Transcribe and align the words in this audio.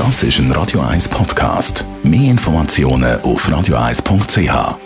Das 0.00 0.22
ist 0.22 0.38
ein 0.38 0.50
Radio 0.52 0.80
1 0.80 1.10
Podcast. 1.10 1.84
Mehr 2.02 2.30
Informationen 2.30 3.20
auf 3.20 3.46
radio1.ch. 3.46 4.78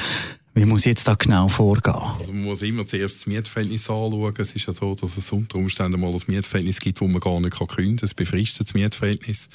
Wie 0.56 0.64
muss 0.64 0.82
ich 0.82 0.90
jetzt 0.90 1.08
da 1.08 1.14
genau 1.14 1.48
vorgehen? 1.48 1.96
Also 2.20 2.32
man 2.32 2.44
muss 2.44 2.62
immer 2.62 2.86
zuerst 2.86 3.16
das 3.16 3.26
Mietverhältnis 3.26 3.90
anschauen. 3.90 4.34
Es 4.38 4.54
ist 4.54 4.66
ja 4.66 4.72
so, 4.72 4.94
dass 4.94 5.16
es 5.16 5.32
unter 5.32 5.58
Umständen 5.58 6.00
mal 6.00 6.12
ein 6.12 6.20
Mietverhältnis 6.28 6.78
gibt, 6.78 7.00
wo 7.00 7.08
man 7.08 7.20
gar 7.20 7.40
nicht 7.40 7.58
künden 7.58 7.96
kann. 7.96 8.04
Es 8.04 8.14
befristet 8.14 8.68
das 8.68 8.74
Mietverhältnis. 8.74 9.48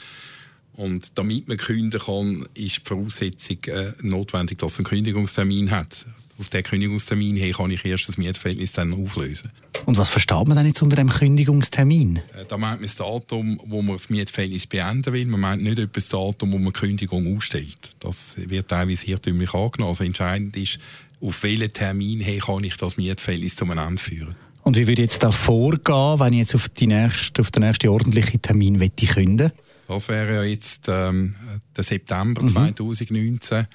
Und 0.74 1.18
damit 1.18 1.48
man 1.48 1.56
künden 1.56 2.00
kann, 2.00 2.46
ist 2.54 2.80
die 2.80 2.82
Voraussetzung 2.84 3.58
äh, 3.68 3.94
notwendig, 4.02 4.60
dass 4.60 4.74
es 4.74 4.80
einen 4.80 4.88
Kündigungstermin 4.88 5.72
hat. 5.72 6.06
Auf 6.40 6.50
diesen 6.50 6.64
Kündigungstermin 6.64 7.36
her 7.36 7.52
kann 7.52 7.70
ich 7.70 7.84
erst 7.84 8.08
das 8.08 8.18
Mietverhältnis 8.18 8.72
dann 8.72 8.94
auflösen. 8.94 9.52
Und 9.86 9.98
was 9.98 10.10
versteht 10.10 10.48
man 10.48 10.56
denn 10.56 10.68
jetzt 10.68 10.82
unter 10.82 10.96
dem 10.96 11.10
Kündigungstermin? 11.10 12.18
Äh, 12.18 12.46
da 12.48 12.58
meint 12.58 12.80
man 12.80 12.88
das 12.88 12.96
Datum, 12.96 13.60
wo 13.66 13.82
man 13.82 13.98
das 13.98 14.10
Mietverhältnis 14.10 14.66
beenden 14.66 15.14
will. 15.14 15.26
Man 15.26 15.42
meint 15.42 15.64
nicht 15.64 15.78
etwas 15.78 16.08
das 16.08 16.20
Datum, 16.20 16.54
wo 16.54 16.58
man 16.58 16.72
die 16.72 16.80
Kündigung 16.80 17.36
ausstellt. 17.36 17.78
Das 18.00 18.36
wird 18.38 18.70
teilweise 18.70 19.06
irrtümlich 19.08 19.54
angenommen. 19.54 19.90
Also 19.90 20.06
entscheidend 20.06 20.56
ist, 20.56 20.80
auf 21.20 21.44
welchen 21.44 21.74
Termin 21.74 22.22
her 22.22 22.40
kann 22.40 22.64
ich 22.64 22.78
das 22.78 22.96
Mietverhältnis 22.96 23.58
zum 23.58 23.72
Ende 23.72 24.02
führen. 24.02 24.36
Und 24.64 24.78
wie 24.78 24.88
würde 24.88 25.02
jetzt 25.02 25.24
da 25.24 25.32
vorgehen, 25.32 26.20
wenn 26.20 26.34
ich 26.34 26.40
jetzt 26.40 26.56
auf, 26.56 26.70
die 26.70 26.88
nächste, 26.88 27.42
auf 27.42 27.52
den 27.52 27.64
nächsten 27.64 27.90
ordentlichen 27.90 28.42
Termin 28.42 28.80
künden 28.96 29.52
Das 29.88 30.08
wäre 30.08 30.36
ja 30.36 30.44
jetzt 30.44 30.88
ähm, 30.88 31.36
der 31.76 31.84
September 31.84 32.44
mhm. 32.44 32.50
2019 32.50 33.68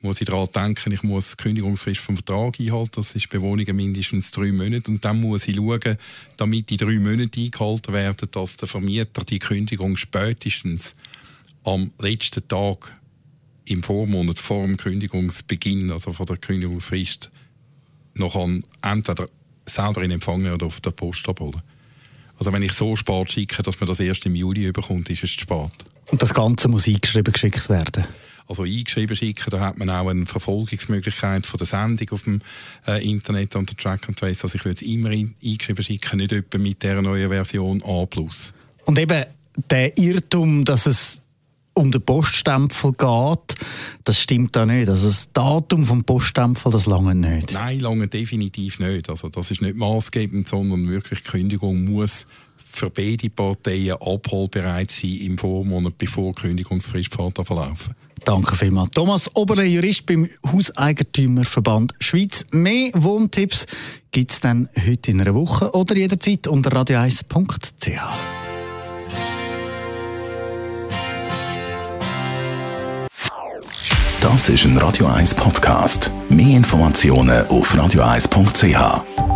muss 0.00 0.20
ich 0.20 0.26
daran 0.26 0.48
denken, 0.54 0.92
ich 0.92 1.02
muss 1.02 1.30
die 1.30 1.42
Kündigungsfrist 1.42 2.00
vom 2.00 2.16
Vertrag 2.16 2.60
einhalten. 2.60 2.92
Das 2.94 3.14
ist 3.14 3.28
Bewohnungen 3.30 3.74
mindestens 3.74 4.30
drei 4.30 4.52
Monate. 4.52 4.90
Und 4.90 5.04
dann 5.04 5.20
muss 5.20 5.48
ich 5.48 5.56
schauen, 5.56 5.98
damit 6.36 6.70
die 6.70 6.76
drei 6.76 6.98
Monate 6.98 7.40
eingehalten 7.40 7.92
werden, 7.92 8.28
dass 8.30 8.56
der 8.56 8.68
Vermieter 8.68 9.24
die 9.24 9.40
Kündigung 9.40 9.96
spätestens 9.96 10.94
am 11.64 11.90
letzten 11.98 12.46
Tag 12.46 12.96
im 13.64 13.82
Vormonat 13.82 14.38
vor 14.38 14.66
dem 14.66 14.76
Kündigungsbeginn, 14.76 15.90
also 15.90 16.12
vor 16.12 16.26
der 16.26 16.36
Kündigungsfrist, 16.36 17.30
noch 18.14 18.36
an 18.36 18.64
entweder 18.82 19.28
selber 19.66 20.02
in 20.02 20.12
Empfang 20.12 20.46
oder 20.46 20.66
auf 20.66 20.80
der 20.80 20.92
Post 20.92 21.28
abholen. 21.28 21.62
Also 22.38 22.52
wenn 22.52 22.62
ich 22.62 22.72
so 22.72 22.94
spät 22.94 23.32
schicke, 23.32 23.62
dass 23.62 23.80
man 23.80 23.88
das 23.88 24.00
erst 24.00 24.24
im 24.26 24.36
Juli 24.36 24.66
überkommt, 24.66 25.10
ist 25.10 25.24
es 25.24 25.32
zu 25.32 25.40
spät. 25.40 25.72
Und 26.06 26.22
das 26.22 26.32
Ganze 26.32 26.68
muss 26.68 26.86
eingeschrieben 26.86 27.32
geschickt 27.32 27.68
werden? 27.68 28.06
Also 28.48 28.62
eingeschrieben 28.62 29.14
schicken, 29.14 29.50
da 29.50 29.60
hat 29.60 29.78
man 29.78 29.90
auch 29.90 30.08
eine 30.08 30.26
Verfolgungsmöglichkeit 30.26 31.46
von 31.46 31.58
der 31.58 31.66
Sendung 31.66 32.08
auf 32.10 32.22
dem 32.22 32.40
äh, 32.86 33.06
Internet 33.06 33.54
unter 33.56 33.76
Track 33.76 34.08
and 34.08 34.18
Trace. 34.18 34.44
Also 34.44 34.56
ich 34.56 34.64
würde 34.64 34.76
es 34.76 34.82
immer 34.82 35.10
eingeschrieben 35.10 35.84
schicken, 35.84 36.16
nicht 36.16 36.32
etwa 36.32 36.58
mit 36.58 36.82
der 36.82 37.02
neuen 37.02 37.28
Version 37.28 37.82
A+. 37.84 38.06
Und 38.86 38.98
eben 38.98 39.24
der 39.70 39.98
Irrtum, 39.98 40.64
dass 40.64 40.86
es 40.86 41.20
um 41.74 41.90
den 41.90 42.02
Poststempel 42.02 42.92
geht, 42.92 43.54
das 44.04 44.18
stimmt 44.18 44.56
da 44.56 44.66
nicht. 44.66 44.88
Also 44.88 45.08
das 45.08 45.32
Datum 45.32 45.84
vom 45.84 46.04
Poststempel, 46.04 46.72
das 46.72 46.86
lange 46.86 47.14
nicht. 47.14 47.52
Nein, 47.52 47.80
lange 47.80 48.08
definitiv 48.08 48.80
nicht. 48.80 49.08
Also 49.08 49.28
das 49.28 49.50
ist 49.50 49.62
nicht 49.62 49.76
maßgebend, 49.76 50.48
sondern 50.48 50.88
wirklich 50.88 51.22
die 51.22 51.30
Kündigung 51.30 51.84
muss 51.84 52.26
für 52.70 52.90
beide 52.90 53.30
Parteien 53.30 53.96
abholbereit 54.00 54.90
sein 54.90 55.16
im 55.16 55.38
Vormonat, 55.38 55.96
bevor 55.98 56.34
die 56.34 56.42
Kündigungsfrist 56.42 57.14
verlaufen. 57.14 57.94
Danke 58.24 58.54
vielmals. 58.54 58.90
Thomas 58.92 59.30
Oberle, 59.34 59.64
Jurist 59.64 60.06
beim 60.06 60.28
Hauseigentümerverband 60.50 61.94
Schweiz. 62.00 62.44
Mehr 62.50 62.90
Wohntipps 62.94 63.66
gibt 64.10 64.32
es 64.32 64.40
dann 64.40 64.68
heute 64.86 65.10
in 65.10 65.20
einer 65.20 65.34
Woche 65.34 65.72
oder 65.72 65.96
jederzeit 65.96 66.46
unter 66.46 66.70
radio1.ch. 66.70 68.00
Das 74.20 74.48
ist 74.48 74.64
ein 74.64 74.76
Radio 74.78 75.06
1 75.06 75.34
Podcast. 75.34 76.10
Mehr 76.28 76.56
Informationen 76.56 77.46
auf 77.46 77.72
radio1.ch. 77.74 79.27